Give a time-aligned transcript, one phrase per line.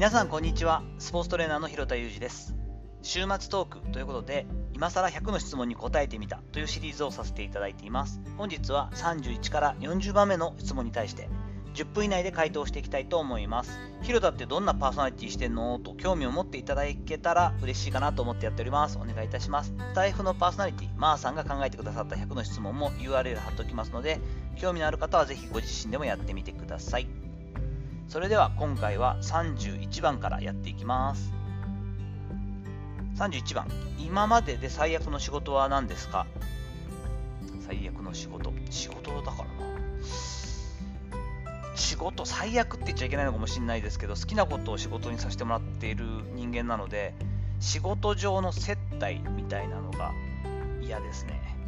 [0.00, 0.82] 皆さんこんにちは。
[0.98, 2.56] スポーツトレーナーの広田裕二です。
[3.02, 8.18] 週末トークということで今更100の質問に答えてみたというシリーズをさせていただいています。
[8.38, 11.28] 本日は31から40番目の質問に対して
[11.74, 13.78] 10分以内で回答していきたいと思います。
[14.00, 15.78] 広田ってどんなパーソナリティしてんの？
[15.78, 18.96] と興味を持っていただけたら嬉しいかなと思ってやっております。
[18.96, 19.74] お願いいたします。
[19.76, 24.18] スタイフのパーソナリティマーさんが考えてくださった100の質問も URL 貼っておきますので
[24.56, 27.06] 興味のある方はぜひご自身でもやってみてください。
[28.10, 31.32] それでは今回は31番からやっていきます。
[33.14, 33.68] 31番。
[34.00, 36.26] 今までで最悪の仕事は何ですか？
[37.64, 38.52] 最悪の仕事。
[38.68, 39.44] 仕事だからな。
[41.76, 46.04] 仕事最悪って言っちゃいけないのかもしれないですけど好きなことを仕事にさせてもらっている
[46.34, 47.14] 人間なので
[47.60, 50.12] 仕事上の接待みたいなのが
[50.82, 51.59] 嫌ですね。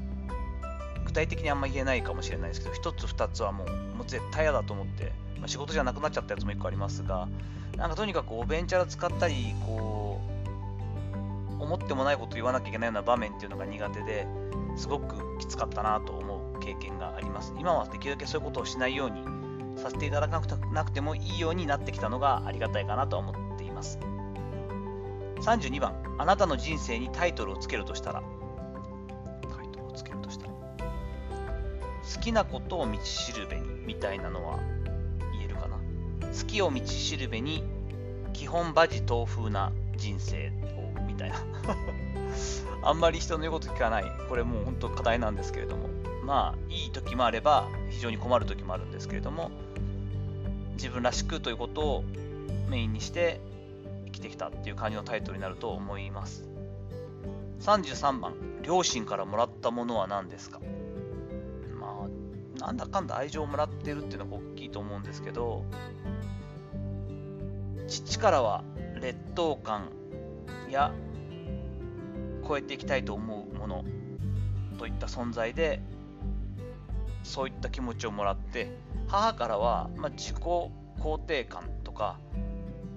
[1.12, 5.12] 具体的にあんま言えないかもしれないですけど1つ2つはもうもう絶対嫌だと思って
[5.42, 7.28] まあ、仕事じゃなくなっちゃったやつも1個ありますが、
[7.76, 9.34] なんかとにかくおベンチャー使ったり、
[9.66, 10.20] こ
[11.58, 14.26] う、思ってもないこと言わなきゃいけないような場面っていうのが苦手で
[14.76, 17.54] すごくきつかったなと思う経験があります。
[17.58, 19.24] 今はできるだけそういうことをしないように
[19.80, 20.40] させていただか
[20.72, 23.98] なくてもいいようになってきたのがありがたいかなと思っています。
[25.40, 28.22] 32番、あなたの人生にタイトルをつけるとしたら、
[29.56, 30.51] タイトルをつけるとしたら、
[32.14, 34.58] 好きなことを道しるべにみたいなのは
[35.32, 35.76] 言えるかな？
[36.26, 37.64] 好きを道しるべに
[38.32, 40.48] 基本バジ豆風な人生
[40.96, 41.36] をみたいな。
[42.84, 44.04] あんまり人の言うこと聞かない。
[44.28, 45.88] これもう本当課題なんですけれども。
[46.24, 49.50] まあいい時もあれば非常に困る時もあるんですけれども
[50.74, 52.04] 自分らしくということを
[52.68, 53.40] メインにして
[54.04, 56.44] 生きてきたっていう感じのタイトルになると思います。
[57.62, 60.60] 33番両親からもらったものは何ですか？
[62.62, 65.64] なんだかんだ愛情をもらってるっていうのが大きいと思うんですけど
[67.88, 68.62] 父からは
[69.00, 69.90] 劣等感
[70.70, 70.92] や
[72.46, 73.84] 超えていきたいと思うもの
[74.78, 75.82] といった存在で
[77.24, 78.76] そういった気持ちをもらって
[79.08, 82.18] 母からは、まあ、自己肯定感とか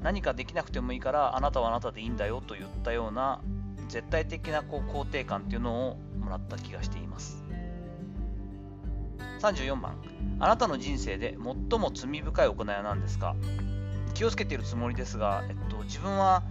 [0.04, 3.42] 何かできなくてもいいからあなたはあなたでいいんだよと言ったような
[3.88, 7.45] 絶対的なこう肯定感っていうのをもらった気がしています。
[9.54, 9.98] 34番。
[10.40, 11.38] あなたの人生で
[11.70, 13.36] 最も罪深い行いは何ですか？
[14.14, 16.44] 気をつけているつもりですが、えっと、自分は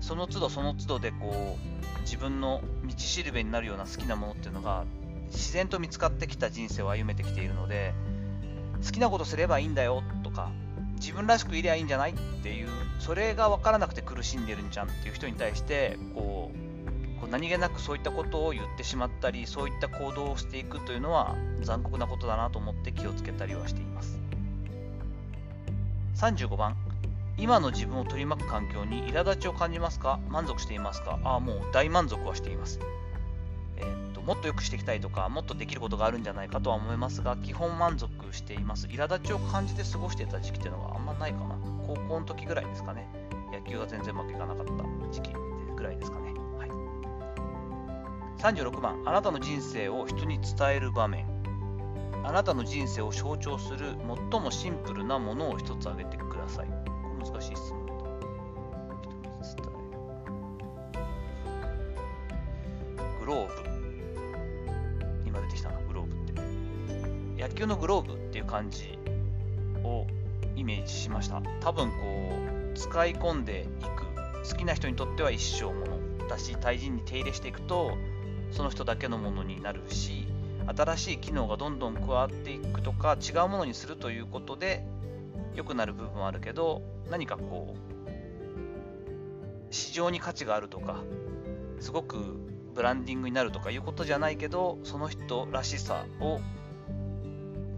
[0.00, 4.84] その都度その都度でこう自分の道しるべになるような好きなものっていうのが
[5.26, 7.92] 自然と見つかってきた人生を歩めてきているので
[8.84, 10.50] 好きなことすればいいんだよとか
[10.96, 12.68] 自分らしくいりゃいいんじゃないっていう
[12.98, 16.69] それが分からなくて苦しんでるんじゃんっていう人に対してこう
[17.30, 24.18] 何気なくそういったことを言ってしまったりそういった行動をしていくというのは残酷なことだなと思って気をつけたりはしています
[26.16, 26.76] 35番
[27.38, 30.20] 今の自分を取り巻く環境に苛立ちを感じますか？
[30.28, 31.18] 満足していますか？
[31.24, 32.80] ああ、もう大満足はしています。
[33.78, 38.88] えー、っと、もっと良くしていきたいとか、もっとできることがあるんじゃないかとは思いますが、基本満足しています。
[38.88, 41.56] 苛立ちを感じて過ごしてた時期っていうのがあんまないかな。
[41.86, 43.08] 高校の時ぐらいですかね。
[43.54, 44.72] 野球が全然うまくいかなかった
[45.10, 45.32] 時期
[45.74, 46.34] ぐらいですかね。
[48.40, 51.26] 36番、あなたの人生を人に伝える場面。
[52.24, 53.94] あなたの人生を象徴する
[54.32, 56.68] 最もシンプルなものを一つ挙げてください。
[57.22, 57.92] 難しい質問だ。
[63.20, 63.52] グローブ。
[65.26, 67.42] 今出てきたな、グローブって。
[67.42, 68.98] 野球のグローブっていう感じ
[69.84, 70.06] を
[70.56, 71.42] イメージしました。
[71.60, 71.96] 多分こ
[72.72, 74.48] う、使い込んでいく。
[74.50, 77.92] 好きな人にとっては一生ものだし、対人に手入れしていくと、
[78.50, 80.26] その人だけのものになるし、
[80.76, 84.84] 新しい機能がどんどん加わっていくとか違うものにするということで
[85.54, 91.02] 良くなる部分はあるけど何かこう市場に価値があるとか
[91.80, 92.16] すごく
[92.74, 96.40] ブランディングになるとかいうことじゃないけどその人らしさを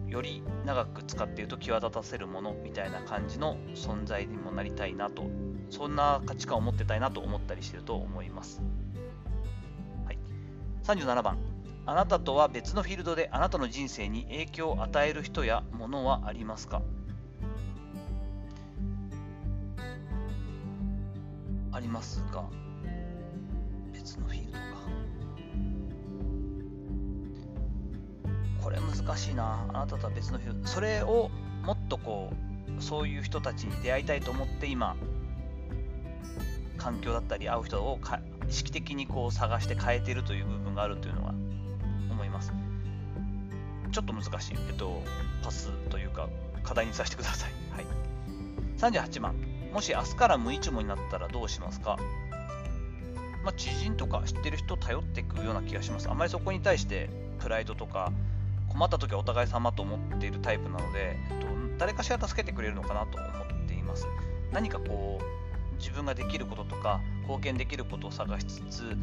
[0.09, 5.25] より長く使っていると際立たせるものみたいな感じの存在にもなりたいなと
[5.71, 8.61] そんな価値観を持ってたいなと思ったりしてると思います、
[10.85, 11.39] 37番
[11.87, 16.83] あなたとは別のフィールドであなたの人生に影響を与える人やものはありますか？
[21.73, 22.45] ありますが、
[23.93, 24.63] 別のフィールドか。
[28.63, 29.67] これ難しいな。
[29.71, 30.69] あなたとは別のフィールド。
[30.69, 31.31] それを
[31.65, 32.31] もっとこ
[32.79, 34.97] う、そういう人たちに出会いたいと思って今、
[36.77, 38.21] 環境だったり会う人をか
[38.53, 41.33] 意識的にこう探して変えてるという部分があるというのは
[42.11, 42.53] 思います。
[43.91, 44.57] ちょっと難しい。
[44.69, 45.03] えっと、
[45.43, 46.29] パスというか、
[46.63, 47.53] 課題にさせてください。
[47.75, 47.87] はい。
[48.77, 49.35] 38番。
[49.73, 51.97] もし明日から無一文になったらどうしますか？
[53.43, 56.11] まあ、知人とか知ってる人を頼っていくような気がします。
[56.11, 57.09] あまりそこに対して
[57.39, 58.13] プライドとか
[58.69, 61.47] 困った時はお互い様と思っているタイプなので、えっと、
[61.79, 64.07] 誰かしら助けてくれるのかなと思っています。
[64.53, 65.42] 何かこう
[65.83, 68.97] 自分ができることとか貢献できることを探しつつ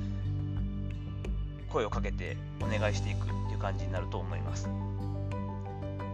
[1.70, 4.70] 声をかけてお願いしていくっていう感じになると思います。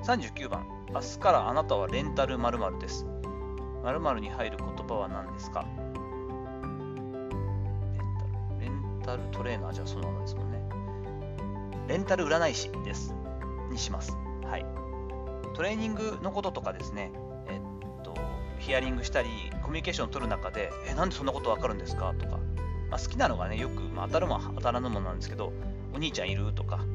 [0.04, 3.06] 39番、明日からあなたはレンタル〇〇です。
[3.84, 5.66] 〇〇に入る言葉は何ですか？
[8.60, 10.60] レンタルトレーナーじゃそのままですもんね。
[11.88, 13.14] レンタル占い師です。
[13.72, 14.12] にします。
[14.44, 14.66] はい。
[15.56, 17.12] トレーニングのこととかですね、
[17.48, 17.60] えっ
[18.04, 18.14] と、
[18.60, 19.30] ヒアリングしたり、
[19.66, 22.14] コミュニケーションを取る中で、え、なんでそんなことわかるんですか？
[22.20, 22.38] とか、
[22.92, 25.52] まあ、好きなのがね、よく、まあ、当たるも当たらぬものなんですけど、
[25.96, 26.54] お兄ちゃんいる？
[26.54, 26.86] とか、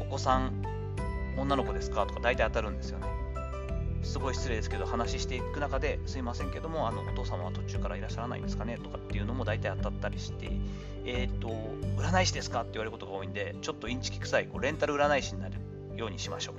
[0.00, 0.64] お子さん、
[1.38, 2.04] 女の子ですか？
[2.04, 3.06] とか、大体当たるんですよね。
[4.02, 8.78] すごい失礼ですけど、話していく中で、すいませんけども、あのお父様は途中からいらっしゃらないんですかね？
[8.82, 10.50] とかっていうのも大体当たったりして、
[11.04, 11.48] えっ、ー、と、
[11.96, 12.62] 占い師ですか？
[12.62, 15.54] って言われることが多いんで、ちょっとインチキ臭いこうレンタル占い師になる
[15.96, 16.54] ようにしましょう。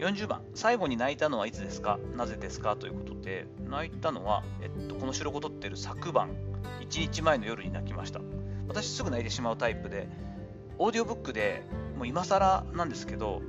[0.00, 1.98] 40番、最後に泣いたのはいつですか？
[2.16, 2.74] なぜですか？
[2.74, 6.30] ということで、泣いたのは、えっと、この収録を撮ってる昨晩、
[6.80, 8.22] 1日前の夜に泣きました。
[8.66, 10.08] 私すぐ泣いてしまうタイプで、
[10.78, 11.64] オーディオブックで
[11.98, 13.42] もう今更なんですけど、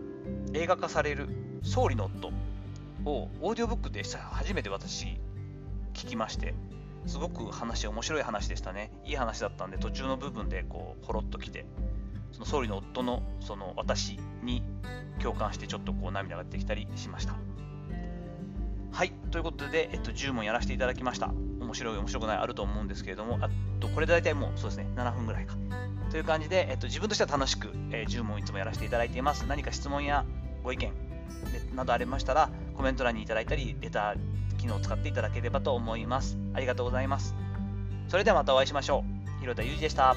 [0.54, 1.30] 映画化される
[1.64, 2.28] 総理の夫
[3.10, 5.06] をオーディオブックで初めて私
[5.94, 6.54] 聞きまして、
[7.06, 8.92] すごく話、面白い話でしたね。
[9.06, 11.66] いい話だったんで、途中の部分でこう、ほろっときて、
[12.32, 14.64] その総理の夫のその私に
[15.22, 17.36] 共感してちょっとこう涙が出てきたりしました。
[18.92, 21.32] はい、ということで、えっと、10問やらせていただきました。
[21.62, 23.50] 面白い、面白くない、あると思うんですけれども、あ
[23.80, 25.56] とこれで大体もうそうですね、7分ぐらいか。
[26.10, 29.46] という感じで、えっと、自分としては楽しく、えー、10問いつもやらせていただいています。
[29.48, 30.26] 何か質問や
[30.62, 30.92] ご意見
[31.74, 36.38] などありましたら、コメント欄にいただいたり、レター機能を使っていただければと思います。
[36.54, 37.34] ありがとうございます。
[38.10, 39.06] それではまたお会いしましょ
[39.38, 39.40] う。
[39.40, 40.16] 広田裕二でした。